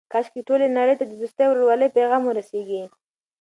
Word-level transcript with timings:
کاشکې 0.13 0.41
ټولې 0.47 0.67
نړۍ 0.77 0.95
ته 0.99 1.05
د 1.07 1.13
دوستۍ 1.21 1.43
او 1.45 1.51
ورورولۍ 1.53 1.89
پیغام 1.97 2.21
ورسیږي. 2.25 2.83